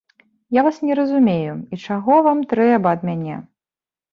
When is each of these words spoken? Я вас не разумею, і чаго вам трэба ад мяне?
Я 0.55 0.61
вас 0.67 0.79
не 0.91 0.95
разумею, 0.99 1.53
і 1.75 1.79
чаго 1.85 2.15
вам 2.29 2.43
трэба 2.55 2.87
ад 2.97 3.01
мяне? 3.11 3.35